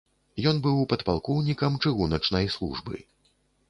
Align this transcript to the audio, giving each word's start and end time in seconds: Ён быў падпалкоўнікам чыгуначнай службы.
Ён 0.51 0.61
быў 0.63 0.79
падпалкоўнікам 0.93 1.79
чыгуначнай 1.87 2.53
службы. 2.59 3.09